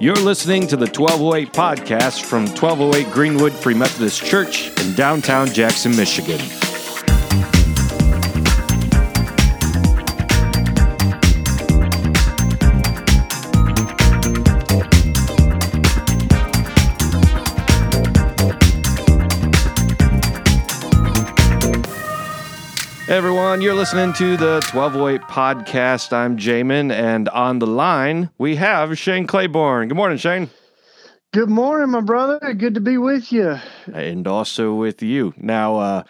[0.00, 5.96] You're listening to the 1208 podcast from 1208 Greenwood Free Methodist Church in downtown Jackson,
[5.96, 6.38] Michigan.
[23.08, 26.12] Hey everyone, you're listening to the 1208 podcast.
[26.12, 29.88] I'm Jamin, and on the line we have Shane Claiborne.
[29.88, 30.50] Good morning, Shane.
[31.32, 32.38] Good morning, my brother.
[32.52, 33.56] Good to be with you.
[33.94, 35.32] And also with you.
[35.38, 36.02] Now, uh,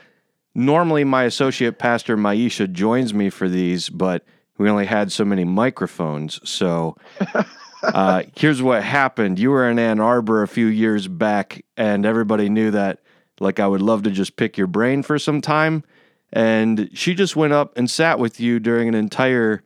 [0.57, 4.25] normally my associate pastor Maisha joins me for these, but
[4.59, 6.41] we only had so many microphones.
[6.43, 6.97] So
[7.85, 9.39] uh, here's what happened.
[9.39, 12.99] You were in Ann Arbor a few years back, and everybody knew that,
[13.39, 15.85] like, I would love to just pick your brain for some time
[16.33, 19.63] and she just went up and sat with you during an entire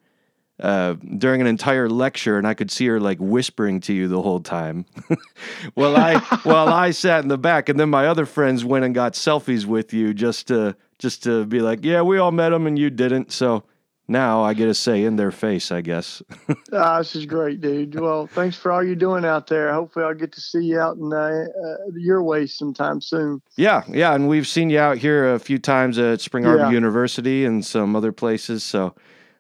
[0.61, 4.23] uh, during an entire lecture, and I could see her like whispering to you the
[4.23, 4.87] whole time.
[5.75, 8.95] while I while I sat in the back, and then my other friends went and
[8.95, 12.67] got selfies with you just to just to be like, yeah, we all met him
[12.67, 13.33] and you didn't.
[13.33, 13.65] So
[14.09, 16.23] now I get a say in their face, I guess.
[16.73, 17.99] ah, this is great, dude.
[17.99, 19.73] Well, thanks for all you're doing out there.
[19.73, 23.41] Hopefully, I'll get to see you out in uh, uh, your way sometime soon.
[23.57, 26.71] Yeah, yeah, and we've seen you out here a few times at Spring Arbor yeah.
[26.71, 28.65] University and some other places.
[28.65, 28.95] So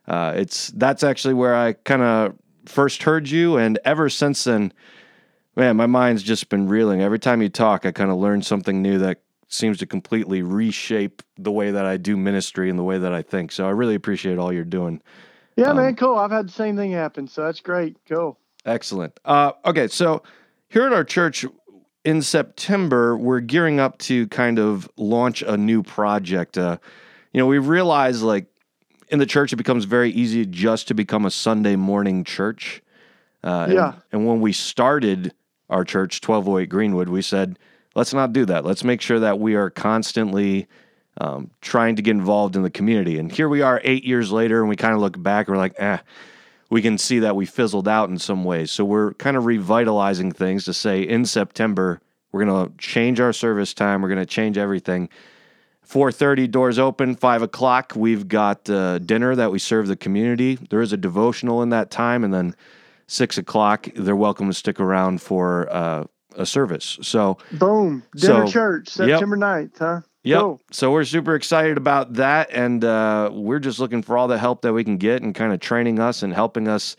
[0.06, 2.34] uh, it's that's actually where I kind of
[2.66, 4.72] first heard you, and ever since then,
[5.56, 7.02] man, my mind's just been reeling.
[7.02, 9.18] Every time you talk, I kind of learn something new that
[9.52, 13.22] seems to completely reshape the way that I do ministry and the way that I
[13.22, 13.52] think.
[13.52, 15.02] So I really appreciate all you're doing.
[15.56, 16.16] Yeah, um, man, cool.
[16.16, 17.96] I've had the same thing happen, so that's great.
[18.08, 18.38] Cool.
[18.64, 19.18] Excellent.
[19.24, 20.22] Uh, okay, so
[20.68, 21.44] here at our church
[22.04, 26.56] in September, we're gearing up to kind of launch a new project.
[26.56, 26.78] Uh,
[27.32, 28.46] you know, we realize like
[29.08, 32.82] in the church, it becomes very easy just to become a Sunday morning church.
[33.44, 33.86] Uh, yeah.
[33.86, 35.34] And, and when we started
[35.68, 37.58] our church, 1208 Greenwood, we said,
[37.94, 38.64] let's not do that.
[38.64, 40.66] Let's make sure that we are constantly
[41.20, 43.18] um, trying to get involved in the community.
[43.18, 45.62] And here we are eight years later, and we kind of look back and we're
[45.62, 45.98] like, eh,
[46.70, 48.70] we can see that we fizzled out in some ways.
[48.70, 52.00] So we're kind of revitalizing things to say in September,
[52.30, 54.00] we're going to change our service time.
[54.00, 55.10] We're going to change everything.
[55.86, 60.80] 4.30 doors open 5 o'clock we've got uh, dinner that we serve the community there
[60.80, 62.54] is a devotional in that time and then
[63.08, 66.04] 6 o'clock they're welcome to stick around for uh,
[66.36, 66.98] a service.
[67.02, 69.72] So boom, dinner so, church, September yep.
[69.72, 70.00] 9th, huh?
[70.24, 70.40] Yep.
[70.40, 70.60] Cool.
[70.70, 74.62] So we're super excited about that, and uh, we're just looking for all the help
[74.62, 76.96] that we can get, and kind of training us and helping us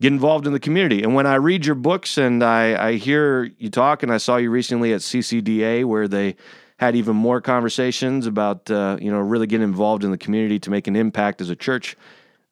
[0.00, 1.02] get involved in the community.
[1.02, 4.36] And when I read your books and I, I hear you talk, and I saw
[4.36, 6.36] you recently at CCDA where they
[6.78, 10.70] had even more conversations about uh, you know really getting involved in the community to
[10.70, 11.96] make an impact as a church.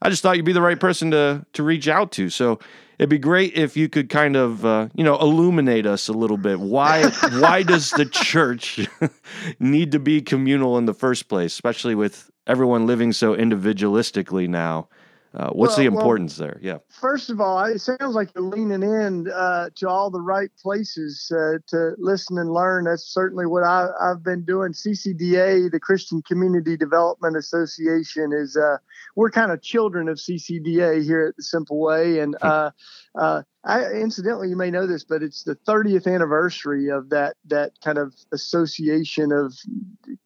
[0.01, 2.29] I just thought you'd be the right person to to reach out to.
[2.29, 2.59] So
[3.03, 6.37] it'd be great if you could kind of uh, you know illuminate us a little
[6.37, 6.61] bit.
[6.61, 8.89] Why why does the church
[9.59, 14.89] need to be communal in the first place especially with everyone living so individualistically now
[15.35, 16.59] uh, what's well, the importance well, there?
[16.63, 16.79] Yeah.
[16.89, 21.31] first of all it sounds like you're leaning in uh, to all the right places
[21.35, 22.85] uh, to listen and learn.
[22.85, 24.73] That's certainly what I, have been doing.
[24.73, 28.79] Ccda the christian community development association is uh,
[29.17, 32.47] we're kind of children of CCDA here at the Simple Way, and hmm.
[32.47, 32.71] uh,
[33.19, 37.73] uh, I, incidentally, you may know this, but it's the 30th anniversary of that that
[37.85, 39.55] kind of association of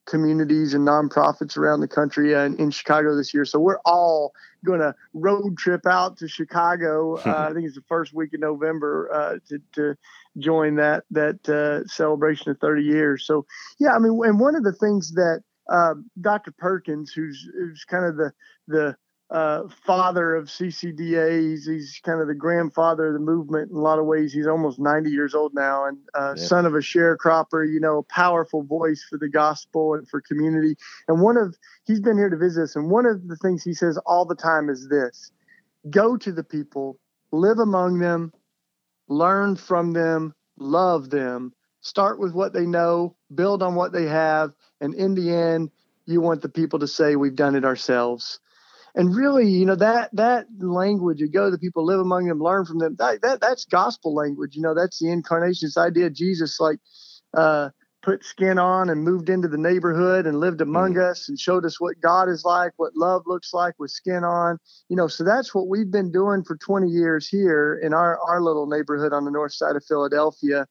[0.05, 3.45] communities and nonprofits around the country uh, in, in Chicago this year.
[3.45, 4.33] So we're all
[4.65, 7.17] going to road trip out to Chicago.
[7.27, 9.97] Uh, I think it's the first week of November uh, to, to
[10.37, 13.25] join that that uh, celebration of 30 years.
[13.25, 13.45] So
[13.79, 16.53] yeah, I mean, and one of the things that uh, Dr.
[16.57, 18.31] Perkins, who's who's kind of the
[18.67, 18.95] the
[19.29, 21.49] uh, father of CCDA.
[21.49, 24.31] He's, he's kind of the grandfather of the movement in a lot of ways.
[24.31, 26.43] He's almost 90 years old now and uh, yeah.
[26.43, 30.75] son of a sharecropper, you know, a powerful voice for the gospel and for community.
[31.07, 31.55] And one of,
[31.85, 32.75] he's been here to visit us.
[32.75, 35.31] And one of the things he says all the time is this
[35.89, 36.97] go to the people,
[37.31, 38.33] live among them,
[39.09, 44.53] learn from them, love them, start with what they know, build on what they have.
[44.79, 45.71] And in the end,
[46.05, 48.39] you want the people to say, we've done it ourselves
[48.97, 52.65] and really you know that that language you go the people live among them learn
[52.65, 56.09] from them that, that that's gospel language you know that's the incarnation this idea.
[56.09, 56.79] Jesus like
[57.35, 57.69] uh,
[58.01, 61.11] put skin on and moved into the neighborhood and lived among mm-hmm.
[61.11, 64.57] us and showed us what god is like what love looks like with skin on
[64.89, 65.07] you know.
[65.07, 69.13] So that's what we've been doing for 20 years here in our our little neighborhood
[69.13, 70.67] on the north side of philadelphia.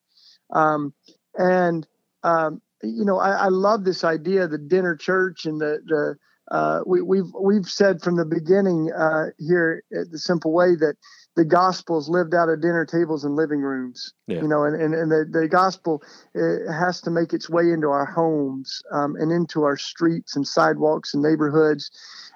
[0.53, 0.93] Um,
[1.35, 1.87] and
[2.23, 6.17] um, you know I, I love this idea the dinner church and the the
[6.51, 10.95] uh, we, we've, we've said from the beginning uh, here at the Simple Way that
[11.35, 14.13] the gospel is lived out at dinner tables and living rooms.
[14.27, 14.41] Yeah.
[14.41, 16.01] You know, and, and, and the, the gospel
[16.35, 21.13] has to make its way into our homes um, and into our streets and sidewalks
[21.13, 21.91] and neighborhoods.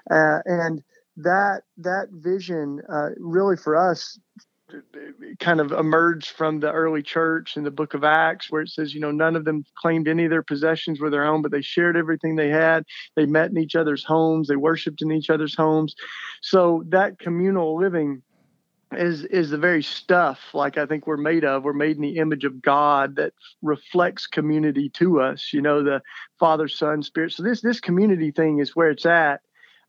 [0.10, 0.84] Uh, and
[1.18, 4.20] that that vision uh, really for us
[5.40, 8.94] kind of emerged from the early church in the book of Acts, where it says,
[8.94, 11.62] you know, none of them claimed any of their possessions were their own, but they
[11.62, 12.86] shared everything they had.
[13.16, 15.96] They met in each other's homes, they worshiped in each other's homes.
[16.42, 18.22] So that communal living
[18.94, 21.64] is is the very stuff like I think we're made of.
[21.64, 25.52] We're made in the image of God that reflects community to us.
[25.54, 26.02] You know, the
[26.40, 27.32] Father, Son, Spirit.
[27.32, 29.42] So this this community thing is where it's at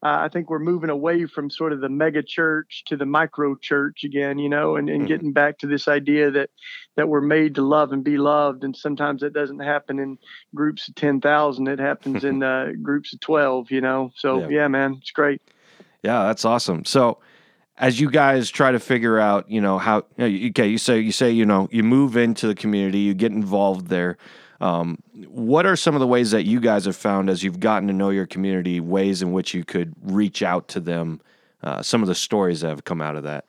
[0.02, 3.54] uh, I think we're moving away from sort of the mega church to the micro
[3.54, 5.06] church again, you know, and, and mm-hmm.
[5.06, 6.50] getting back to this idea that
[6.96, 8.64] that we're made to love and be loved.
[8.64, 10.19] And sometimes it doesn't happen in
[10.54, 11.69] groups of 10,000.
[11.69, 14.10] It happens in uh, groups of 12, you know?
[14.16, 14.49] So yeah.
[14.49, 15.40] yeah, man, it's great.
[16.02, 16.84] Yeah, that's awesome.
[16.84, 17.19] So
[17.78, 20.98] as you guys try to figure out, you know, how, you know, okay, you say,
[20.98, 24.19] you say, you know, you move into the community, you get involved there.
[24.62, 27.88] Um, what are some of the ways that you guys have found as you've gotten
[27.88, 31.20] to know your community, ways in which you could reach out to them?
[31.64, 33.44] Uh, some of the stories that have come out of that.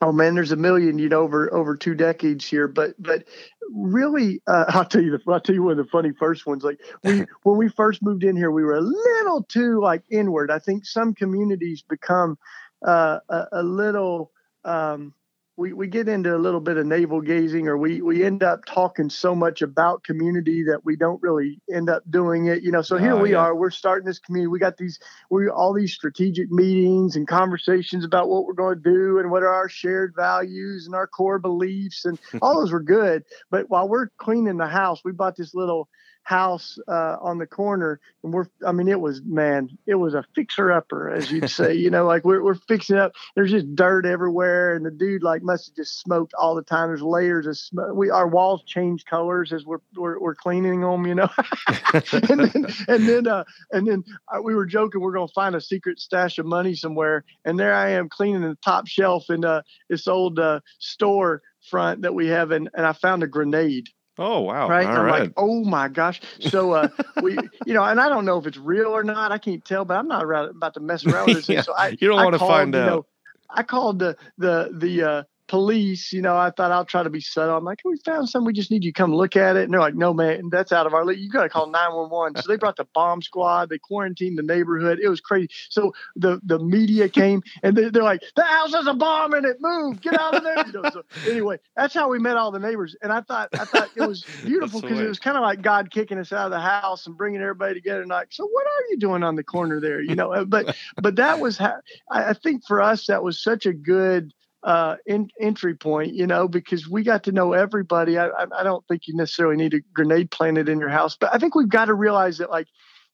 [0.00, 2.68] Oh man, there's a million, you know, over over two decades here.
[2.68, 3.24] But but
[3.72, 6.62] really, uh, I'll tell you the I'll tell you one of the funny first ones.
[6.62, 10.52] Like we when we first moved in here, we were a little too like inward.
[10.52, 12.38] I think some communities become
[12.86, 14.30] uh, a, a little.
[14.64, 15.14] Um,
[15.56, 18.64] we, we get into a little bit of navel gazing or we, we end up
[18.64, 22.82] talking so much about community that we don't really end up doing it you know
[22.82, 23.38] so here uh, we yeah.
[23.38, 24.98] are we're starting this community we got these
[25.30, 29.42] we all these strategic meetings and conversations about what we're going to do and what
[29.42, 33.88] are our shared values and our core beliefs and all those were good but while
[33.88, 35.88] we're cleaning the house we bought this little
[36.24, 40.24] house uh, on the corner, and we're I mean it was man, it was a
[40.34, 43.12] fixer upper as you'd say, you know, like we're we're fixing up.
[43.36, 46.88] There's just dirt everywhere, and the dude like must have just smoked all the time.
[46.88, 47.94] There's layers of smoke.
[47.94, 51.28] We our walls change colors as we're we're, we're cleaning them, you know.
[51.92, 55.60] and then and then uh, and then uh, we were joking we're gonna find a
[55.60, 59.62] secret stash of money somewhere, and there I am cleaning the top shelf in uh,
[59.88, 64.40] this old uh, store front that we have, and, and I found a grenade Oh
[64.42, 64.68] wow!
[64.68, 64.86] Right?
[64.86, 65.22] I'm right.
[65.22, 66.20] like, oh my gosh.
[66.38, 66.88] So uh,
[67.22, 69.32] we, you know, and I don't know if it's real or not.
[69.32, 71.48] I can't tell, but I'm not about to mess around with this.
[71.48, 72.86] yeah, so I, you don't want to find out.
[72.86, 73.06] Know,
[73.50, 75.22] I called the the the uh,
[75.54, 77.56] police, you know, I thought I'll try to be subtle.
[77.56, 78.44] I'm like, we found something.
[78.44, 79.62] We just need you to come look at it.
[79.62, 81.20] And they're like, no, man, that's out of our league.
[81.20, 82.42] You got to call 911.
[82.42, 83.68] So they brought the bomb squad.
[83.68, 84.98] They quarantined the neighborhood.
[85.00, 85.50] It was crazy.
[85.68, 89.44] So the, the media came and they, are like, the house has a bomb in
[89.44, 89.58] it.
[89.60, 90.66] Move, get out of there.
[90.66, 92.96] You know, so anyway, that's how we met all the neighbors.
[93.00, 95.92] And I thought, I thought it was beautiful because it was kind of like God
[95.92, 98.00] kicking us out of the house and bringing everybody together.
[98.00, 100.00] And like, so what are you doing on the corner there?
[100.00, 101.76] You know, uh, but, but that was, how,
[102.10, 104.34] I think for us, that was such a good,
[104.64, 108.18] uh, in, entry point, you know, because we got to know everybody.
[108.18, 111.38] I, I, don't think you necessarily need a grenade planted in your house, but I
[111.38, 112.66] think we've got to realize that like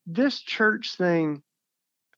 [0.06, 1.42] this church thing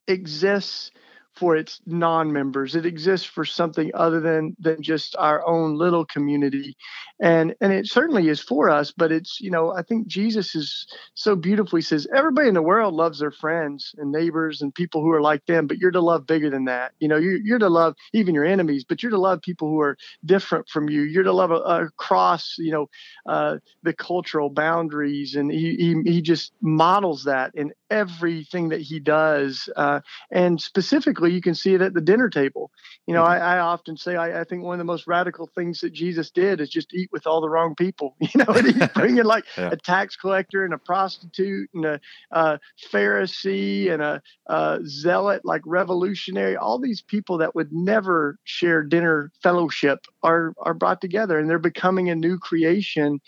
[0.07, 0.91] exists
[1.35, 2.75] for its non-members.
[2.75, 6.75] It exists for something other than than just our own little community,
[7.19, 8.91] and and it certainly is for us.
[8.91, 12.93] But it's you know I think Jesus is so beautifully says everybody in the world
[12.93, 16.27] loves their friends and neighbors and people who are like them, but you're to love
[16.27, 16.91] bigger than that.
[16.99, 19.81] You know you're, you're to love even your enemies, but you're to love people who
[19.81, 21.01] are different from you.
[21.01, 22.89] You're to love across you know
[23.27, 28.99] uh, the cultural boundaries, and he, he he just models that in everything that he
[28.99, 29.99] does, uh,
[30.31, 32.71] and specifically you can see it at the dinner table.
[33.05, 33.43] You know, mm-hmm.
[33.43, 36.31] I, I, often say I, I, think one of the most radical things that Jesus
[36.31, 38.15] did is just eat with all the wrong people.
[38.33, 39.69] You know, and he's bringing like yeah.
[39.71, 41.99] a tax collector and a prostitute and a,
[42.31, 42.59] a
[42.91, 46.55] Pharisee and a, a zealot, like revolutionary.
[46.55, 51.59] All these people that would never share dinner fellowship are are brought together, and they're
[51.59, 53.21] becoming a new creation.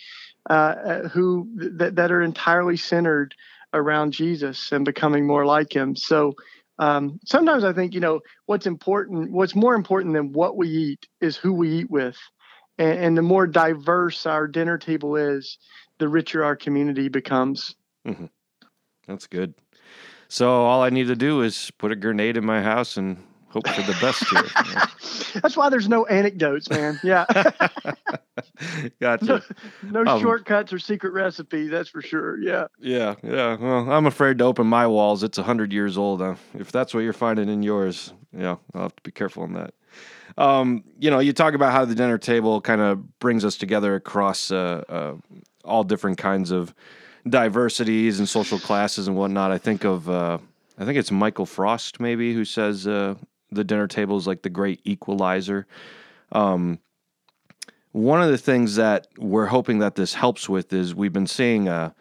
[0.48, 3.34] Uh, uh who th- that are entirely centered
[3.76, 5.96] around Jesus and becoming more like him.
[5.96, 6.34] So
[6.80, 9.32] um, sometimes I think you know what's important.
[9.32, 12.18] What's more important than what we eat is who we eat with,
[12.78, 15.58] and, and the more diverse our dinner table is,
[16.00, 17.76] the richer our community becomes.
[18.08, 18.26] Mm-hmm.
[19.08, 19.54] That's good.
[20.28, 23.24] So all I need to do is put a grenade in my house and
[23.56, 25.40] hope for the best here.
[25.42, 27.00] That's why there's no anecdotes, man.
[27.04, 27.26] Yeah.
[29.00, 29.44] gotcha.
[29.82, 32.38] No, no um, shortcuts or secret recipes, that's for sure.
[32.42, 32.68] Yeah.
[32.80, 33.56] Yeah, yeah.
[33.56, 35.24] Well, I'm afraid to open my walls.
[35.24, 36.22] It's 100 years old.
[36.22, 39.54] Uh, if that's what you're finding in yours, yeah, I'll have to be careful on
[39.54, 39.74] that.
[40.38, 43.96] Um, you know, you talk about how the dinner table kind of brings us together
[43.96, 45.14] across uh, uh,
[45.64, 46.74] all different kinds of
[47.30, 49.52] diversities and social classes and whatnot.
[49.52, 50.40] I think of, uh,
[50.78, 53.16] I think it's Michael Frost maybe who says, uh,
[53.52, 55.68] the dinner table is like the great equalizer.
[56.32, 56.80] Um,
[57.92, 61.70] one of the things that we're hoping that this helps with is we've been seeing
[61.70, 61.92] uh,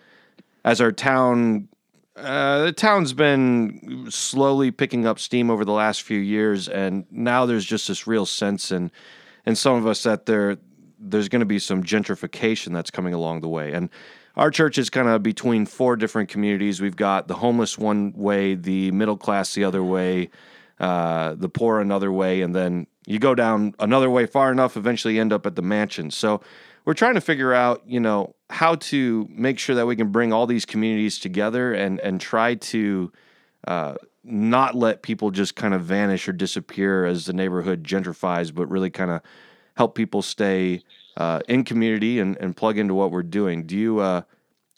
[0.65, 1.69] as our town
[2.17, 7.45] uh, the town's been slowly picking up steam over the last few years, and now
[7.45, 8.91] there's just this real sense in
[9.47, 10.57] in some of us that there
[10.99, 13.73] there's going to be some gentrification that's coming along the way.
[13.73, 13.91] And
[14.37, 16.81] our church is kind of between four different communities.
[16.81, 20.31] We've got the homeless one way, the middle class the other way,
[20.85, 25.19] uh, the poor another way, and then you go down another way far enough, eventually
[25.19, 26.11] end up at the mansion.
[26.11, 26.43] So
[26.85, 30.31] we're trying to figure out, you know, how to make sure that we can bring
[30.31, 33.11] all these communities together and and try to
[33.67, 38.67] uh, not let people just kind of vanish or disappear as the neighborhood gentrifies, but
[38.69, 39.23] really kind of
[39.79, 40.83] help people stay
[41.17, 43.65] uh, in community and, and plug into what we're doing.
[43.65, 44.01] Do you?
[44.01, 44.23] Uh,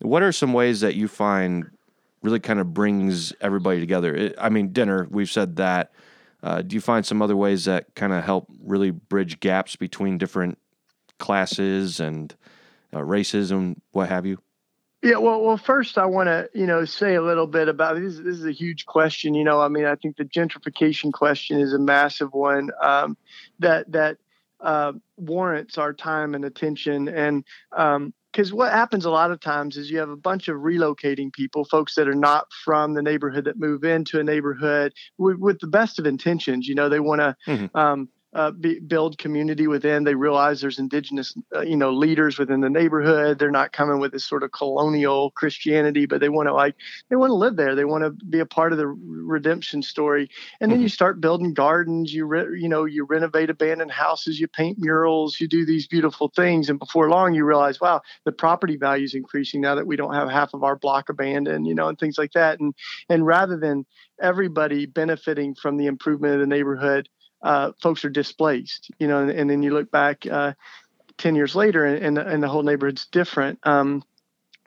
[0.03, 1.76] what are some ways that you find
[2.27, 4.13] really kind of brings everybody together?
[4.13, 5.07] It, I mean, dinner.
[5.09, 5.93] We've said that.
[6.43, 10.19] Uh, do you find some other ways that kind of help really bridge gaps between
[10.19, 10.59] different
[11.19, 12.35] classes and
[12.93, 14.39] uh, races and what have you?
[15.03, 18.17] Yeah, well, well, first I want to, you know, say a little bit about this.
[18.17, 19.35] This is a huge question.
[19.35, 23.17] You know, I mean, I think the gentrification question is a massive one um,
[23.61, 24.17] that that
[24.61, 27.09] uh, warrants our time and attention.
[27.09, 27.45] And
[28.37, 31.65] because what happens a lot of times is you have a bunch of relocating people,
[31.65, 35.67] folks that are not from the neighborhood that move into a neighborhood with, with the
[35.67, 36.69] best of intentions.
[36.69, 37.37] You know, they want to.
[37.47, 37.77] Mm-hmm.
[37.77, 40.05] Um, uh, be, build community within.
[40.05, 43.39] They realize there's indigenous, uh, you know, leaders within the neighborhood.
[43.39, 46.75] They're not coming with this sort of colonial Christianity, but they want to like
[47.09, 47.75] they want to live there.
[47.75, 50.29] They want to be a part of the redemption story.
[50.61, 50.83] And then mm-hmm.
[50.83, 52.13] you start building gardens.
[52.13, 54.39] You re, you know you renovate abandoned houses.
[54.39, 55.41] You paint murals.
[55.41, 56.69] You do these beautiful things.
[56.69, 60.13] And before long, you realize, wow, the property value is increasing now that we don't
[60.13, 61.67] have half of our block abandoned.
[61.67, 62.61] You know, and things like that.
[62.61, 62.75] And
[63.09, 63.87] and rather than
[64.21, 67.09] everybody benefiting from the improvement of the neighborhood
[67.47, 70.53] uh, folks are displaced, you know, and, and then you look back uh,
[71.19, 73.61] 10 years later and, and, and, the whole neighborhood's different.
[73.63, 74.03] Um,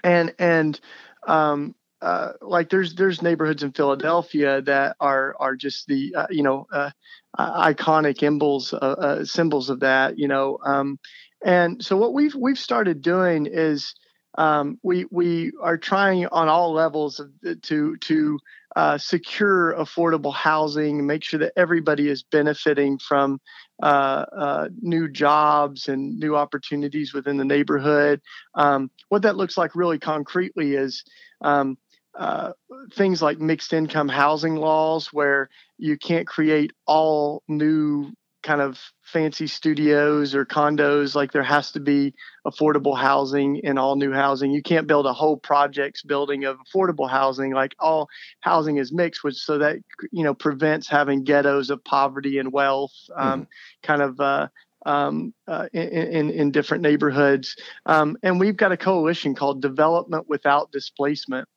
[0.02, 0.80] and, and,
[1.28, 6.44] um, uh, like there's there's neighborhoods in Philadelphia that are are just the uh, you
[6.44, 6.92] know uh,
[7.38, 10.98] iconic symbols uh, symbols of that you know um,
[11.44, 13.96] and so what we've we've started doing is
[14.38, 17.32] um, we we are trying on all levels of,
[17.64, 18.40] to to
[18.76, 23.40] uh, secure affordable housing, make sure that everybody is benefiting from
[23.82, 28.22] uh, uh, new jobs and new opportunities within the neighborhood.
[28.56, 31.04] Um, what that looks like really concretely is
[31.42, 31.78] um,
[32.18, 32.52] uh,
[32.94, 38.12] things like mixed income housing laws, where you can't create all new
[38.44, 38.80] kind of
[39.12, 42.14] fancy studios or condos like there has to be
[42.46, 44.52] affordable housing in all new housing.
[44.52, 48.08] You can't build a whole projects building of affordable housing like all
[48.42, 49.78] housing is mixed which so that
[50.12, 53.48] you know prevents having ghettos of poverty and wealth um, mm.
[53.84, 54.48] kind of uh,
[54.86, 57.56] um, uh, in, in, in different neighborhoods.
[57.86, 61.48] Um, and we've got a coalition called development without displacement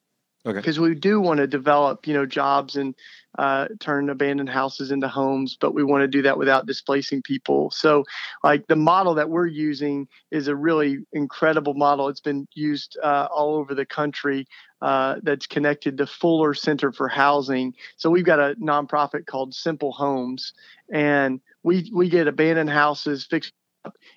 [0.45, 0.59] Okay.
[0.59, 2.97] Because we do want to develop, you know, jobs and
[3.39, 7.71] uh, turn abandoned houses into homes, but we want to do that without displacing people.
[7.71, 8.05] So,
[8.43, 12.09] like the model that we're using is a really incredible model.
[12.09, 14.47] It's been used uh, all over the country.
[14.83, 17.73] Uh, that's connected to Fuller Center for Housing.
[17.97, 20.53] So we've got a nonprofit called Simple Homes,
[20.93, 23.53] and we we get abandoned houses fixed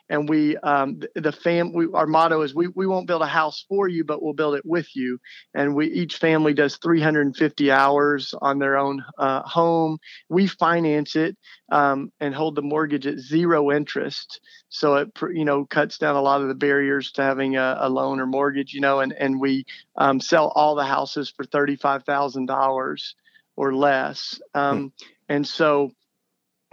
[0.10, 3.66] and we um, the fam we, our motto is we, we won't build a house
[3.68, 5.20] for you but we'll build it with you.
[5.54, 9.98] And we each family does 350 hours on their own uh, home.
[10.30, 11.38] We finance it
[11.72, 14.40] um, and hold the mortgage at zero interest.
[14.70, 17.90] So it you know cuts down a lot of the barriers to having a, a
[17.90, 23.14] loan or mortgage you know and and we um, sell all the houses for $35000
[23.58, 24.40] or less.
[24.54, 24.88] Um, hmm.
[25.30, 25.92] and so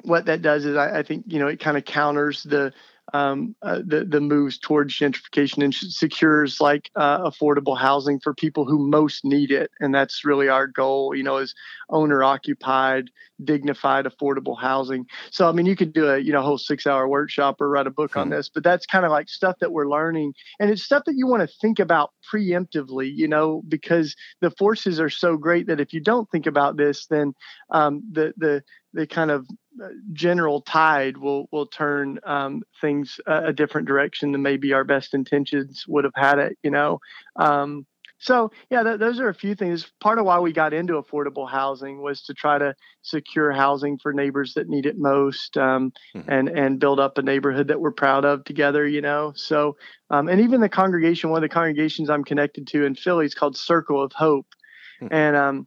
[0.02, 2.72] what that does is I, I think you know it kind of counters the
[3.14, 8.64] um, uh, the the moves towards gentrification and secures like uh, affordable housing for people
[8.64, 11.14] who most need it, and that's really our goal.
[11.14, 11.54] You know, is
[11.90, 13.10] owner occupied,
[13.44, 15.06] dignified, affordable housing.
[15.30, 17.86] So I mean, you could do a you know whole six hour workshop or write
[17.86, 18.34] a book on hmm.
[18.34, 21.26] this, but that's kind of like stuff that we're learning, and it's stuff that you
[21.26, 23.12] want to think about preemptively.
[23.12, 27.06] You know, because the forces are so great that if you don't think about this,
[27.06, 27.34] then
[27.70, 28.62] um, the the
[28.94, 29.46] the kind of
[30.12, 35.14] general tide will will turn um, things a, a, different direction than maybe our best
[35.14, 36.58] intentions would have had it.
[36.62, 37.00] You know,
[37.36, 37.86] um,
[38.18, 39.90] so yeah, th- those are a few things.
[40.00, 44.12] Part of why we got into affordable housing was to try to secure housing for
[44.12, 46.30] neighbors that need it most, um, mm-hmm.
[46.30, 48.86] and and build up a neighborhood that we're proud of together.
[48.86, 49.76] You know, so
[50.10, 53.34] um, and even the congregation, one of the congregations I'm connected to in Philly is
[53.34, 54.46] called Circle of Hope,
[55.00, 55.12] mm-hmm.
[55.12, 55.66] and um,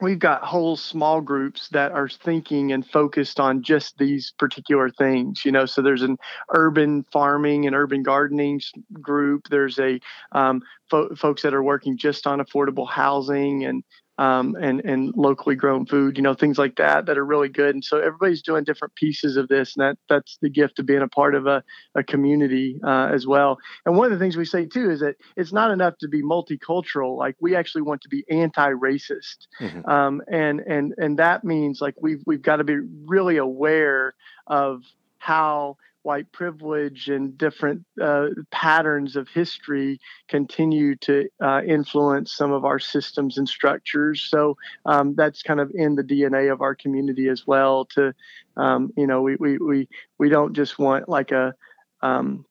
[0.00, 5.44] we've got whole small groups that are thinking and focused on just these particular things
[5.44, 5.66] you know?
[5.66, 6.18] So there's an
[6.50, 8.60] urban farming and urban gardening
[9.00, 9.48] group.
[9.48, 10.00] There's a
[10.32, 13.84] um, fo- folks that are working just on affordable housing and
[14.20, 17.74] um, and and locally grown food, you know, things like that that are really good.
[17.74, 21.00] And so everybody's doing different pieces of this, and that that's the gift of being
[21.00, 23.58] a part of a, a community uh, as well.
[23.86, 26.22] And one of the things we say too is that it's not enough to be
[26.22, 27.16] multicultural.
[27.16, 29.88] Like we actually want to be anti-racist, mm-hmm.
[29.88, 34.12] um, and and and that means like we've we've got to be really aware
[34.46, 34.82] of
[35.16, 42.64] how white privilege and different uh, patterns of history continue to uh, influence some of
[42.64, 44.22] our systems and structures.
[44.22, 47.84] So um, that's kind of in the DNA of our community as well.
[47.96, 48.14] To
[48.56, 49.88] um, you know, we, we we
[50.18, 51.54] we don't just want like a
[52.02, 52.44] um,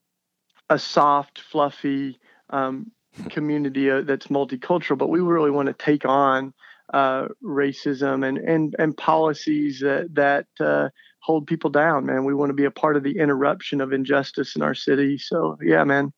[0.70, 2.20] a soft, fluffy
[2.52, 2.92] um,
[3.30, 6.54] community uh, that's multicultural, but we really want to take on
[6.94, 10.90] uh, racism and and and policies that that uh,
[11.30, 12.26] hold people down, man.
[12.26, 15.20] We want to be a part of the interruption of injustice in our city.
[15.20, 16.12] So yeah, man.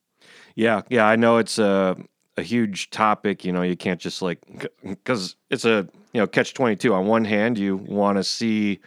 [0.55, 1.05] Yeah, yeah.
[1.05, 1.97] I know it's a
[2.37, 3.43] a huge topic.
[3.43, 4.39] You know, you can't just like
[4.81, 6.93] because it's a you know catch twenty two.
[6.93, 8.79] On one hand, you want to see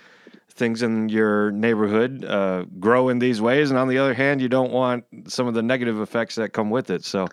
[0.48, 4.48] things in your neighborhood uh, grow in these ways, and on the other hand, you
[4.48, 7.04] don't want some of the negative effects that come with it.
[7.04, 7.28] So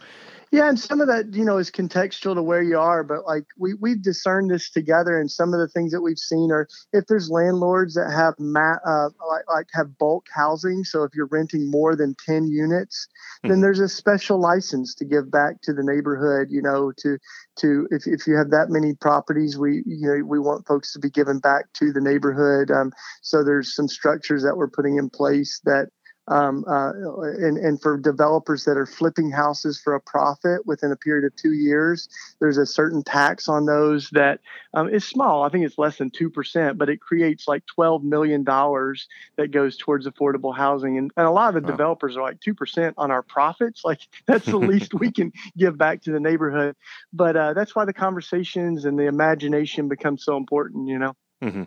[0.52, 3.46] yeah, and some of that, you know, is contextual to where you are, but like
[3.58, 7.06] we we've discerned this together, and some of the things that we've seen are if
[7.08, 11.72] there's landlords that have ma- uh, like, like have bulk housing, so if you're renting
[11.72, 13.50] more than ten units, mm-hmm.
[13.50, 16.50] then there's a special license to give back to the neighborhood.
[16.52, 17.18] You know, to
[17.60, 21.00] to if if you have that many properties, we you know we want folks to
[21.00, 22.72] be given back to the neighborhood.
[22.72, 22.92] Um,
[23.22, 25.88] so there's some structures that we're putting in place that
[26.28, 30.96] um, uh, and, and for developers that are flipping houses for a profit within a
[30.96, 32.08] period of two years,
[32.40, 34.40] there's a certain tax on those that
[34.74, 35.44] um, is small.
[35.44, 40.08] I think it's less than 2%, but it creates like $12 million that goes towards
[40.08, 40.98] affordable housing.
[40.98, 41.76] And, and a lot of the wow.
[41.76, 43.82] developers are like 2% on our profits.
[43.92, 46.78] Like that's the least we can give back to the neighborhood.
[47.12, 51.14] But uh, that's why the conversations and the imagination become so important, you know?
[51.42, 51.64] Mm-hmm.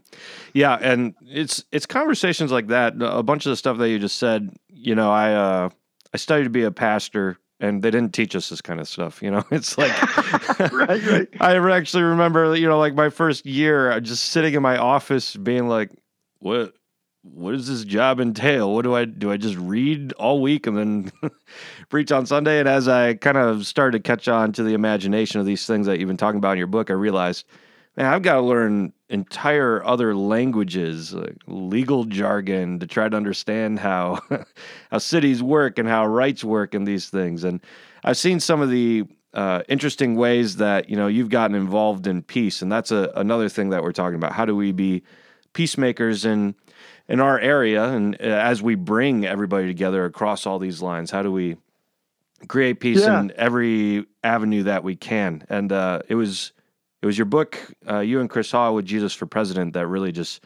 [0.53, 2.95] Yeah, and it's it's conversations like that.
[3.01, 4.51] A bunch of the stuff that you just said.
[4.69, 5.71] You know, I uh,
[6.13, 9.21] I studied to be a pastor, and they didn't teach us this kind of stuff.
[9.21, 9.91] You know, it's like
[10.73, 11.29] right, right.
[11.41, 15.37] I actually remember, you know, like my first year, uh, just sitting in my office,
[15.37, 15.91] being like,
[16.39, 16.75] "What?
[17.23, 18.75] What does this job entail?
[18.75, 19.33] What do I do?
[19.33, 21.13] I just read all week and then
[21.89, 25.41] preach on Sunday?" And as I kind of started to catch on to the imagination
[25.41, 27.45] of these things that you've been talking about in your book, I realized
[27.97, 33.79] man, I've got to learn entire other languages, like legal jargon, to try to understand
[33.79, 34.21] how
[34.91, 37.45] how cities work and how rights work and these things.
[37.45, 37.61] And
[38.03, 42.23] I've seen some of the uh, interesting ways that you know you've gotten involved in
[42.23, 44.33] peace, and that's a, another thing that we're talking about.
[44.33, 45.03] How do we be
[45.53, 46.55] peacemakers in
[47.09, 51.23] in our area, and uh, as we bring everybody together across all these lines, how
[51.23, 51.57] do we
[52.49, 53.21] create peace yeah.
[53.21, 55.45] in every avenue that we can?
[55.49, 56.53] And uh, it was
[57.05, 60.11] it was your book, uh, you and Chris Haw with Jesus for President, that really
[60.11, 60.43] just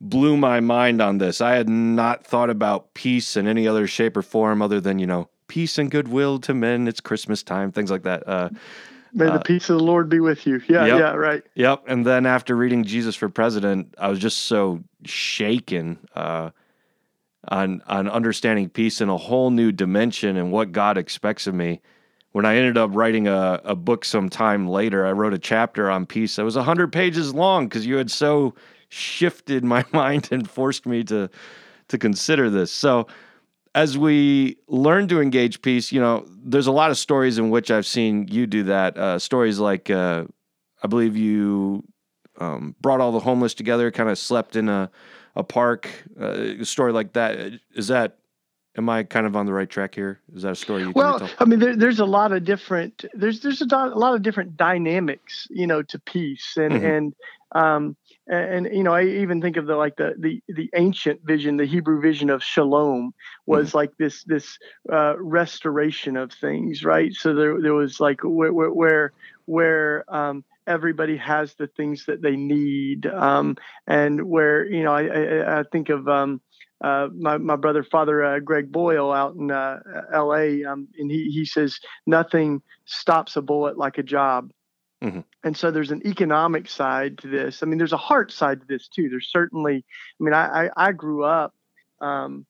[0.00, 1.42] blew my mind on this.
[1.42, 5.06] I had not thought about peace in any other shape or form other than, you
[5.06, 6.88] know, peace and goodwill to men.
[6.88, 8.26] It's Christmas time, things like that.
[8.26, 8.48] Uh,
[9.12, 10.62] May the uh, peace of the Lord be with you.
[10.66, 11.42] Yeah, yep, yeah, right.
[11.56, 11.84] Yep.
[11.86, 16.52] And then after reading Jesus for President, I was just so shaken uh,
[17.48, 21.82] on on understanding peace in a whole new dimension and what God expects of me
[22.32, 25.90] when I ended up writing a, a book some time later, I wrote a chapter
[25.90, 28.54] on peace that was 100 pages long because you had so
[28.88, 31.30] shifted my mind and forced me to
[31.88, 32.72] to consider this.
[32.72, 33.06] So
[33.74, 37.70] as we learn to engage peace, you know, there's a lot of stories in which
[37.70, 38.96] I've seen you do that.
[38.96, 40.24] Uh, stories like uh,
[40.82, 41.84] I believe you
[42.38, 44.90] um, brought all the homeless together, kind of slept in a
[45.34, 45.88] a park.
[46.20, 48.18] Uh, a story like that is that
[48.76, 50.20] Am I kind of on the right track here?
[50.34, 53.40] Is that a story you well, I mean, there, there's a lot of different there's
[53.40, 56.84] there's a, a, lot of different dynamics, you know, to peace and mm-hmm.
[56.84, 57.14] and
[57.52, 61.20] um and, and, you know I even think of the like the the the ancient
[61.22, 63.12] vision, the Hebrew vision of shalom
[63.44, 63.78] was mm-hmm.
[63.78, 64.58] like this this
[64.90, 67.12] uh, restoration of things, right?
[67.12, 69.12] So there there was like where where where,
[69.44, 73.56] where um, everybody has the things that they need, um,
[73.86, 76.40] and where you know I I, I think of um,
[76.82, 79.80] uh, my, my brother, Father uh, Greg Boyle, out in uh,
[80.12, 84.50] L.A., um, and he he says nothing stops a bullet like a job.
[85.02, 85.20] Mm-hmm.
[85.44, 87.62] And so there's an economic side to this.
[87.62, 89.08] I mean, there's a heart side to this too.
[89.08, 89.84] There's certainly,
[90.20, 91.54] I mean, I I, I grew up
[92.00, 92.46] um,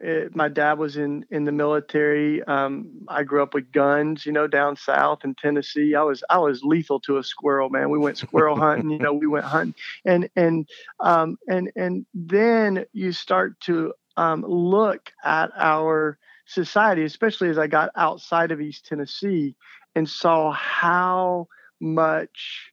[0.00, 2.42] it, my dad was in in the military.
[2.44, 5.94] Um, I grew up with guns, you know, down south in Tennessee.
[5.94, 7.90] I was I was lethal to a squirrel, man.
[7.90, 10.68] We went squirrel hunting, you know, we went hunting, and and
[11.00, 17.66] um, and and then you start to um, look at our society, especially as I
[17.66, 19.54] got outside of East Tennessee,
[19.94, 21.48] and saw how
[21.80, 22.70] much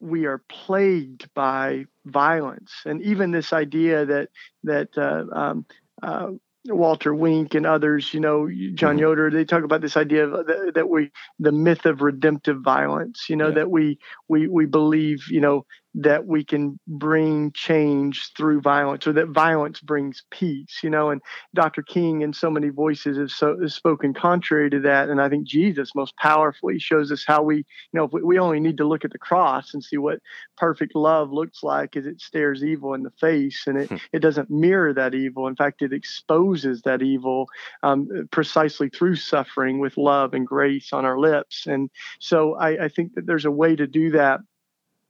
[0.00, 4.30] we are plagued by violence, and even this idea that
[4.64, 5.66] that uh, um,
[6.02, 6.30] uh,
[6.74, 8.98] Walter Wink and others, you know, John mm-hmm.
[8.98, 13.26] Yoder, they talk about this idea of that, that we, the myth of redemptive violence,
[13.28, 13.54] you know, yeah.
[13.54, 13.98] that we,
[14.28, 15.64] we, we believe, you know,
[15.96, 21.10] that we can bring change through violence or that violence brings peace you know?
[21.10, 21.20] And
[21.54, 25.08] dr king and so many voices have, so, have spoken contrary to that.
[25.08, 28.60] And i think jesus most powerfully shows us how we you know we, we only
[28.60, 30.20] need to look at the cross and see what
[30.56, 33.64] perfect love looks like as it stares evil in the face.
[33.66, 33.96] And it, hmm.
[34.12, 35.46] it doesn't mirror that evil.
[35.46, 37.46] In fact it exposes that evil
[37.82, 41.66] um, precisely through suffering with love and grace on our lips.
[41.66, 44.40] And so I, I think that there's a way to do that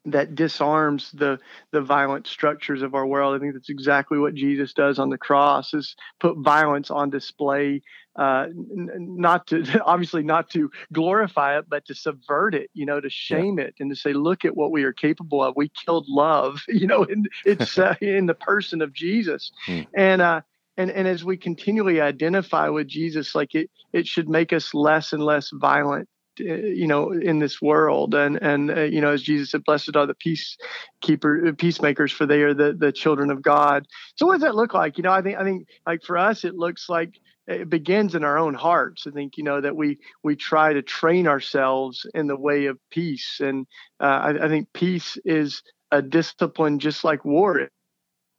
[0.07, 1.39] that disarms the
[1.73, 3.35] the violent structures of our world.
[3.35, 7.83] I think that's exactly what Jesus does on the cross is put violence on display,
[8.17, 13.01] uh, n- not to obviously not to glorify it, but to subvert it, you know,
[13.01, 13.67] to shame yeah.
[13.67, 15.55] it and to say, look at what we are capable of.
[15.57, 19.83] We killed love, you know, and it's uh, in the person of Jesus, hmm.
[19.95, 20.23] and.
[20.23, 20.41] Uh,
[20.79, 25.15] and, and as we continually identify with Jesus, like it, it should make us less
[25.15, 26.07] and less violent
[26.39, 28.15] you know in this world.
[28.15, 32.27] And and uh, you know as jesus said blessed are the peacekeeper uh, peacemakers for
[32.27, 33.87] they are the the children of god.
[34.17, 34.99] So what does that look like?
[34.99, 37.19] You know i think i think like for us it looks like
[37.49, 39.07] it begins in our own hearts.
[39.07, 42.79] I think you know that we we try to train ourselves in the way of
[42.91, 43.41] peace.
[43.41, 43.67] And
[44.01, 47.69] uh, I, I think peace is a discipline just like war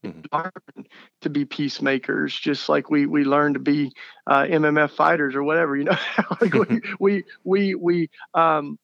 [0.05, 0.81] mm-hmm.
[1.21, 3.91] to be peacemakers, just like we we learn to be
[4.25, 5.75] uh, MMA fighters or whatever.
[5.75, 5.97] You know,
[6.41, 8.77] like we we we we um,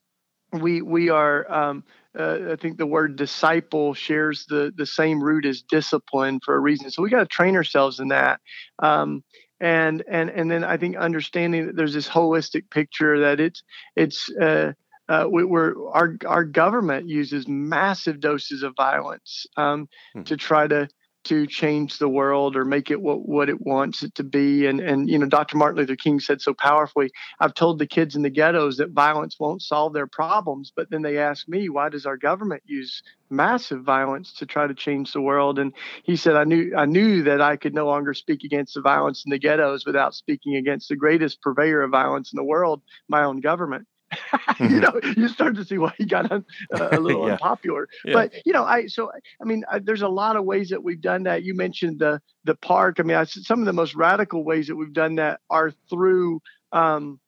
[0.52, 1.52] we we are.
[1.52, 1.84] Um,
[2.18, 6.60] uh, I think the word disciple shares the the same root as discipline for a
[6.60, 6.92] reason.
[6.92, 8.40] So we got to train ourselves in that.
[8.78, 9.24] Um,
[9.60, 13.64] and and and then I think understanding that there's this holistic picture that it's
[13.96, 14.74] it's uh,
[15.10, 20.24] uh, we, are our our government uses massive doses of violence um, hmm.
[20.24, 20.88] to try to
[21.26, 24.66] to change the world or make it what, what it wants it to be.
[24.68, 25.58] And, and, you know, Dr.
[25.58, 29.38] Martin Luther King said so powerfully, I've told the kids in the ghettos that violence
[29.40, 30.72] won't solve their problems.
[30.76, 34.74] But then they ask me, why does our government use massive violence to try to
[34.74, 35.60] change the world?
[35.60, 38.82] And he said, I knew, I knew that I could no longer speak against the
[38.82, 42.82] violence in the ghettos without speaking against the greatest purveyor of violence in the world,
[43.08, 43.88] my own government.
[44.60, 44.80] you mm-hmm.
[44.80, 47.34] know, you start to see why he got un, uh, a little yeah.
[47.34, 47.88] unpopular.
[48.06, 48.14] Yeah.
[48.14, 51.02] But you know, I so I mean, I, there's a lot of ways that we've
[51.02, 51.44] done that.
[51.44, 52.98] You mentioned the the park.
[53.00, 56.42] I mean, I, some of the most radical ways that we've done that are through
[56.72, 57.20] um,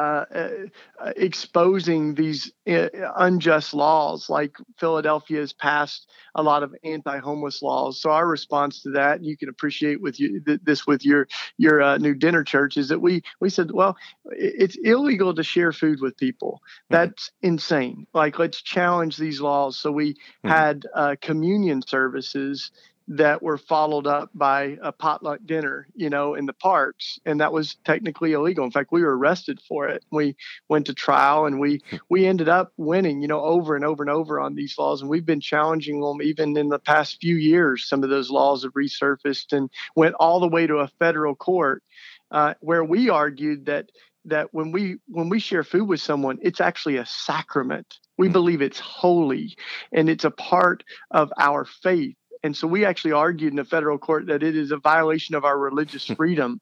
[0.00, 0.24] uh,
[1.00, 8.00] uh, exposing these uh, unjust laws, like Philadelphia has passed a lot of anti-homeless laws.
[8.00, 11.28] So our response to that, and you can appreciate with you th- this with your
[11.56, 15.72] your uh, new dinner church, is that we we said, well, it's illegal to share
[15.72, 16.60] food with people.
[16.62, 16.94] Mm-hmm.
[16.94, 17.48] That's mm-hmm.
[17.48, 18.06] insane.
[18.14, 19.78] Like let's challenge these laws.
[19.78, 20.48] So we mm-hmm.
[20.48, 22.70] had uh, communion services
[23.10, 27.52] that were followed up by a potluck dinner, you know, in the parks, and that
[27.52, 28.64] was technically illegal.
[28.64, 30.04] In fact, we were arrested for it.
[30.12, 30.36] We
[30.68, 34.10] went to trial, and we we ended up winning, you know, over and over and
[34.10, 37.88] over on these laws, and we've been challenging them even in the past few years.
[37.88, 41.82] Some of those laws have resurfaced and went all the way to a federal court,
[42.30, 43.90] uh, where we argued that
[44.26, 47.98] that when we when we share food with someone, it's actually a sacrament.
[48.18, 48.34] We hmm.
[48.34, 49.56] believe it's holy,
[49.92, 53.98] and it's a part of our faith and so we actually argued in the federal
[53.98, 56.60] court that it is a violation of our religious freedom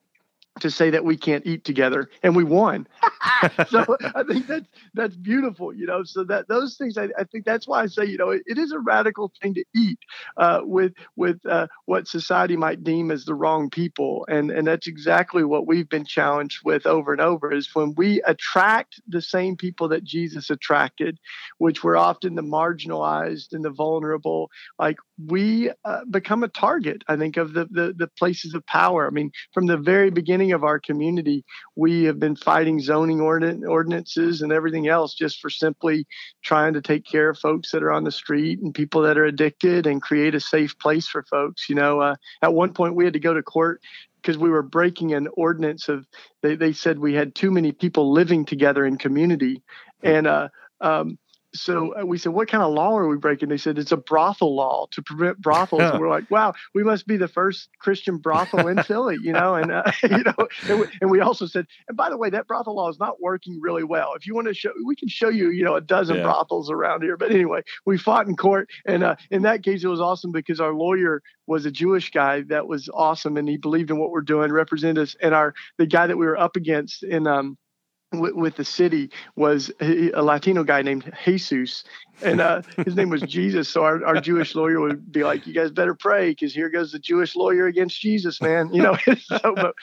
[0.60, 2.86] to say that we can't eat together and we won.
[3.68, 7.44] So i think that's that's beautiful you know so that those things i, I think
[7.44, 9.98] that's why i say you know it, it is a radical thing to eat
[10.36, 14.86] uh, with with uh, what society might deem as the wrong people and and that's
[14.86, 19.56] exactly what we've been challenged with over and over is when we attract the same
[19.56, 21.18] people that jesus attracted
[21.58, 27.16] which were often the marginalized and the vulnerable like we uh, become a target i
[27.16, 29.06] think of the, the the places of power.
[29.06, 31.44] I mean from the very beginning of our community,
[31.76, 36.06] we have been fighting zoning ordinances and everything else just for simply
[36.42, 39.24] trying to take care of folks that are on the street and people that are
[39.24, 41.68] addicted and create a safe place for folks.
[41.68, 43.80] You know, uh, at one point we had to go to court
[44.16, 46.06] because we were breaking an ordinance of
[46.42, 49.62] they, they said we had too many people living together in community
[50.02, 50.48] and uh,
[50.80, 51.18] um,
[51.54, 53.96] so uh, we said, "What kind of law are we breaking?" They said, "It's a
[53.96, 58.18] brothel law to prevent brothels." and we're like, "Wow, we must be the first Christian
[58.18, 59.54] brothel in Philly," you know.
[59.54, 62.46] And uh, you know, and we, and we, also said, "And by the way, that
[62.46, 64.12] brothel law is not working really well.
[64.14, 66.22] If you want to show, we can show you, you know, a dozen yeah.
[66.22, 69.88] brothels around here." But anyway, we fought in court, and uh, in that case, it
[69.88, 73.90] was awesome because our lawyer was a Jewish guy that was awesome, and he believed
[73.90, 77.02] in what we're doing, represented us, and our the guy that we were up against
[77.02, 77.56] in um
[78.12, 81.84] with, with the city was a Latino guy named Jesus,
[82.22, 83.68] and uh, his name was Jesus.
[83.68, 86.92] So our, our Jewish lawyer would be like, "You guys better pray, because here goes
[86.92, 89.74] the Jewish lawyer against Jesus, man." You know, so but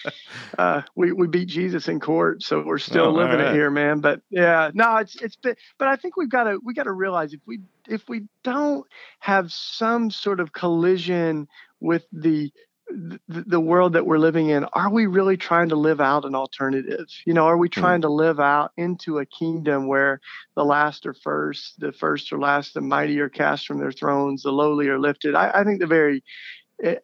[0.57, 3.49] uh, we we beat Jesus in court, so we're still oh, living right.
[3.49, 3.99] it here, man.
[3.99, 6.93] But yeah, no, it's it's been, but I think we've got to we got to
[6.93, 8.85] realize if we if we don't
[9.19, 11.47] have some sort of collision
[11.79, 12.51] with the
[12.89, 17.07] the, world that we're living in, are we really trying to live out an alternative?
[17.25, 17.79] You know, are we hmm.
[17.79, 20.21] trying to live out into a kingdom where
[20.55, 24.43] the last are first, the first are last, the mighty are cast from their thrones,
[24.43, 25.35] the lowly are lifted?
[25.35, 26.23] I, I think the very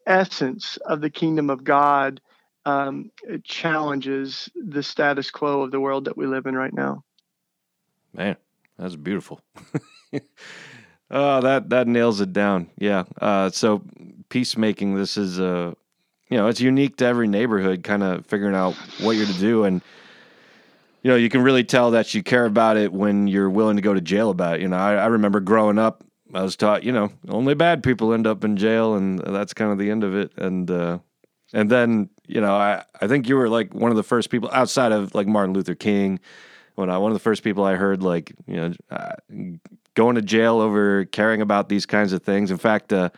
[0.05, 2.21] essence of the kingdom of God
[2.65, 3.11] um,
[3.43, 7.03] challenges the status quo of the world that we live in right now.
[8.13, 8.35] Man,
[8.77, 9.41] that's beautiful.
[11.11, 12.69] oh, that that nails it down.
[12.77, 13.03] Yeah.
[13.21, 13.81] Uh, so
[14.29, 14.95] peacemaking.
[14.95, 15.73] This is a, uh,
[16.29, 17.83] you know, it's unique to every neighborhood.
[17.83, 19.81] Kind of figuring out what you're to do, and
[21.03, 23.81] you know, you can really tell that you care about it when you're willing to
[23.81, 24.61] go to jail about it.
[24.61, 28.13] You know, I, I remember growing up, I was taught, you know, only bad people
[28.13, 30.31] end up in jail, and that's kind of the end of it.
[30.37, 30.99] And uh,
[31.53, 34.49] and then, you know, I I think you were like one of the first people
[34.53, 36.19] outside of like Martin Luther King.
[36.81, 39.15] When I one of the first people I heard like you know uh,
[39.93, 42.51] going to jail over caring about these kinds of things.
[42.51, 43.09] In fact, uh,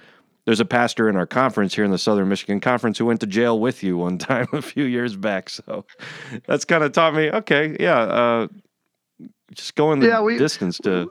[0.46, 3.28] there's a pastor in our conference here in the Southern Michigan Conference who went to
[3.28, 5.50] jail with you one time a few years back.
[5.50, 5.86] So
[6.46, 8.48] that's kind of taught me, okay, yeah, uh,
[9.54, 11.10] just going the yeah, we, distance to.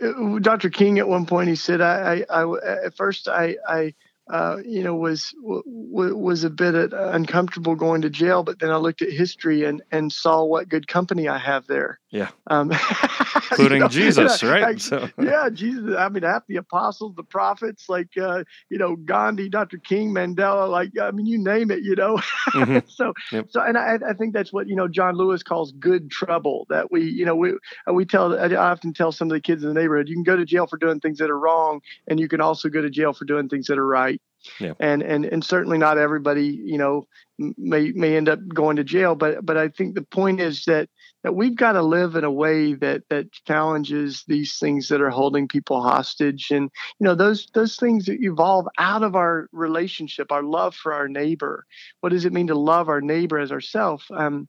[0.00, 0.70] Uh, Dr.
[0.70, 3.94] King at one point he said, I, I, I at first I, I
[4.28, 8.42] uh, you know, was w- was a bit uh, uncomfortable going to jail.
[8.42, 12.00] But then I looked at history and and saw what good company I have there.
[12.16, 12.72] Yeah, um,
[13.50, 14.62] including you know, Jesus, right?
[14.62, 15.10] I, so.
[15.20, 15.94] Yeah, Jesus.
[15.98, 19.76] I mean, half the apostles, the prophets, like uh, you know, Gandhi, Dr.
[19.76, 22.16] King, Mandela, like I mean, you name it, you know.
[22.54, 22.78] Mm-hmm.
[22.88, 23.48] so yep.
[23.50, 26.66] so, and I, I think that's what you know John Lewis calls good trouble.
[26.70, 27.52] That we you know we
[27.92, 30.36] we tell I often tell some of the kids in the neighborhood, you can go
[30.36, 33.12] to jail for doing things that are wrong, and you can also go to jail
[33.12, 34.22] for doing things that are right.
[34.58, 34.72] Yeah.
[34.80, 37.06] And and and certainly not everybody, you know,
[37.38, 39.14] may may end up going to jail.
[39.14, 40.88] But but I think the point is that
[41.26, 45.10] that we've got to live in a way that that challenges these things that are
[45.10, 46.52] holding people hostage.
[46.52, 50.94] And you know, those those things that evolve out of our relationship, our love for
[50.94, 51.66] our neighbor.
[51.98, 54.04] What does it mean to love our neighbor as ourselves?
[54.08, 54.46] Um,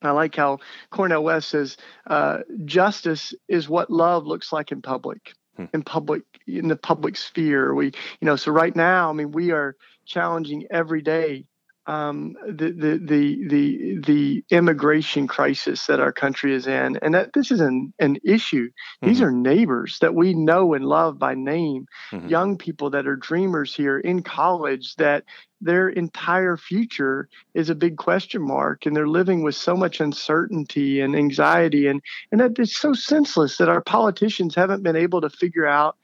[0.00, 5.34] I like how Cornel West says, uh, justice is what love looks like in public
[5.58, 5.66] hmm.
[5.74, 7.74] in public in the public sphere.
[7.74, 11.44] We, you know, so right now, I mean, we are challenging every day
[11.86, 17.32] um, the, the the the the immigration crisis that our country is in, and that
[17.34, 18.68] this is an an issue.
[18.68, 19.08] Mm-hmm.
[19.08, 22.28] These are neighbors that we know and love by name, mm-hmm.
[22.28, 25.24] young people that are dreamers here in college that
[25.60, 31.00] their entire future is a big question mark and they're living with so much uncertainty
[31.00, 35.30] and anxiety and and that it's so senseless that our politicians haven't been able to
[35.30, 35.96] figure out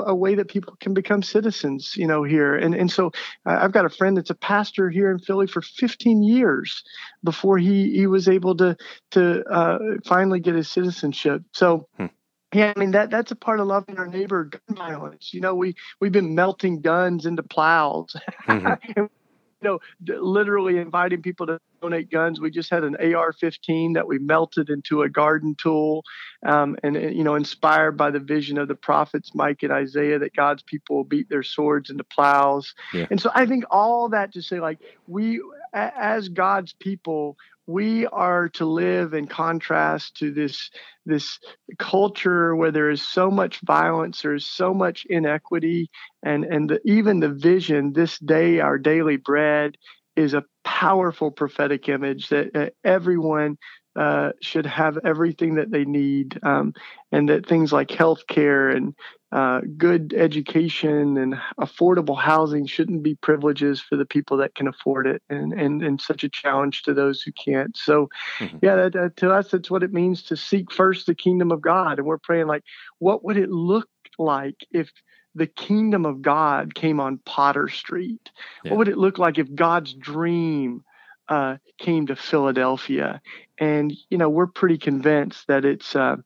[0.00, 2.54] a, a, way that people can become citizens, you know, here.
[2.56, 3.08] And and so
[3.46, 6.82] uh, I've got a friend that's a pastor here in Philly for 15 years
[7.22, 8.76] before he he was able to
[9.12, 11.42] to uh, finally get his citizenship.
[11.52, 11.88] So.
[11.96, 12.06] Hmm.
[12.52, 14.44] Yeah, I mean that that's a part of loving our neighbor.
[14.44, 15.34] Gun violence.
[15.34, 18.14] You know, we we've been melting guns into plows.
[18.46, 19.06] Mm-hmm.
[19.64, 22.40] know, literally inviting people to donate guns.
[22.40, 26.02] We just had an AR-15 that we melted into a garden tool,
[26.46, 30.34] um, and you know, inspired by the vision of the prophets Micah and Isaiah that
[30.34, 32.74] God's people will beat their swords into plows.
[32.92, 33.06] Yeah.
[33.10, 35.42] And so I think all that to say, like we
[35.72, 40.70] as God's people, we are to live in contrast to this
[41.06, 41.38] this
[41.78, 45.88] culture where there is so much violence there's so much inequity
[46.22, 49.78] and and the, even the vision this day our daily bread
[50.16, 53.56] is a powerful prophetic image that uh, everyone
[53.96, 56.72] uh, should have everything that they need, um,
[57.12, 58.94] and that things like healthcare and
[59.30, 65.06] uh, good education and affordable housing shouldn't be privileges for the people that can afford
[65.06, 67.76] it, and and, and such a challenge to those who can't.
[67.76, 68.58] So, mm-hmm.
[68.62, 71.60] yeah, that, that, to us, that's what it means to seek first the kingdom of
[71.60, 72.64] God, and we're praying like,
[72.98, 74.90] what would it look like if
[75.34, 78.30] the kingdom of God came on Potter Street?
[78.64, 78.72] Yeah.
[78.72, 80.84] What would it look like if God's dream
[81.28, 83.20] uh, came to Philadelphia?
[83.58, 86.16] And you know, we're pretty convinced that it's uh,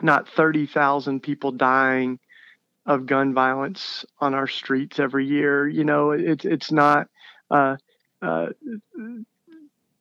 [0.00, 2.18] not 30,000 people dying
[2.86, 5.68] of gun violence on our streets every year.
[5.68, 7.08] You know, it's it's not
[7.50, 7.76] uh,
[8.22, 8.46] uh,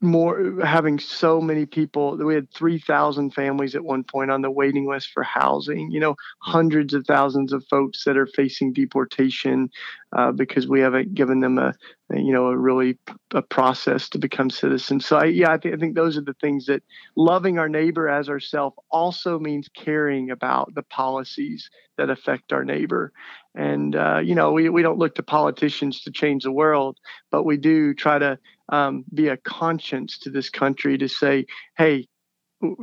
[0.02, 4.88] more having so many people we had 3000 families at one point on the waiting
[4.88, 9.70] list for housing you know hundreds of thousands of folks that are facing deportation
[10.14, 11.74] uh, because we haven't given them a, a,
[12.14, 12.98] you know a really
[13.34, 15.06] a process to become citizens.
[15.06, 16.84] So I, yeah I, th- I think those are the things that
[17.16, 23.12] loving our neighbor as ourselves also means caring about the policies that affect our neighbor.
[23.56, 26.98] And uh, you know we, we don't look to politicians to change the world
[27.32, 31.46] but we do try to um, be a conscience to this country to say,
[31.78, 32.08] hey,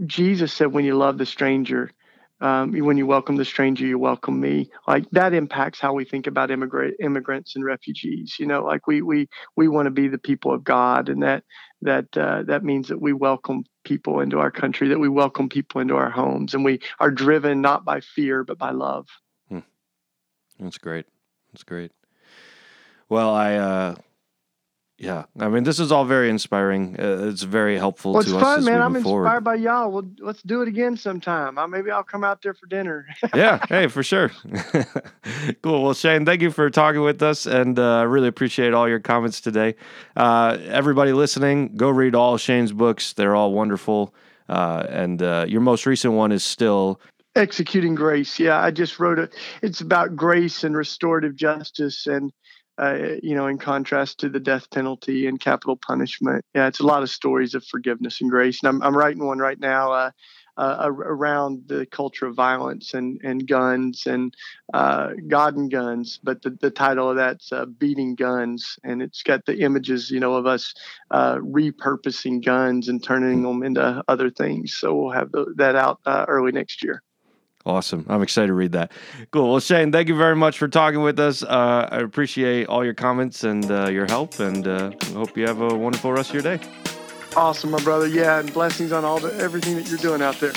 [0.06, 1.90] Jesus said, when you love the stranger,
[2.40, 4.68] um, when you welcome the stranger, you welcome me.
[4.86, 8.36] Like that impacts how we think about immigrant immigrants and refugees.
[8.38, 11.44] You know, like we we we want to be the people of God, and that
[11.82, 15.80] that uh, that means that we welcome people into our country, that we welcome people
[15.80, 19.06] into our homes, and we are driven not by fear but by love.
[19.48, 19.60] Hmm.
[20.58, 21.06] That's great.
[21.52, 21.92] That's great.
[23.08, 23.94] Well, I uh,
[24.98, 26.96] yeah, I mean, this is all very inspiring.
[26.98, 28.64] Uh, it's very helpful well, it's to fun, us.
[28.64, 28.80] man.
[28.80, 29.90] I'm inspired by y'all.
[29.90, 31.58] Well, let's do it again sometime.
[31.58, 33.06] I, maybe I'll come out there for dinner.
[33.34, 34.30] yeah, hey, for sure.
[35.62, 35.82] cool.
[35.82, 39.00] Well, Shane, thank you for talking with us, and I uh, really appreciate all your
[39.00, 39.74] comments today.
[40.16, 43.12] Uh, everybody listening, go read all Shane's books.
[43.12, 44.14] They're all wonderful.
[44.48, 47.00] Uh, and uh, your most recent one is still
[47.34, 48.38] executing grace.
[48.38, 49.34] Yeah, I just wrote it.
[49.62, 52.32] It's about grace and restorative justice and
[52.78, 56.44] uh, you know, in contrast to the death penalty and capital punishment.
[56.54, 58.62] Yeah, it's a lot of stories of forgiveness and grace.
[58.62, 60.10] And I'm, I'm writing one right now uh,
[60.58, 64.34] uh, around the culture of violence and, and guns and
[64.74, 66.18] uh, God and guns.
[66.22, 68.78] But the, the title of that's uh, Beating Guns.
[68.84, 70.74] And it's got the images, you know, of us
[71.10, 74.74] uh, repurposing guns and turning them into other things.
[74.74, 77.02] So we'll have the, that out early next year.
[77.66, 78.06] Awesome.
[78.08, 78.92] I'm excited to read that.
[79.32, 79.50] Cool.
[79.50, 81.42] Well, Shane, thank you very much for talking with us.
[81.42, 85.60] Uh, I appreciate all your comments and uh, your help, and uh, hope you have
[85.60, 86.64] a wonderful rest of your day.
[87.36, 88.06] Awesome, my brother.
[88.06, 90.52] Yeah, and blessings on all the everything that you're doing out there.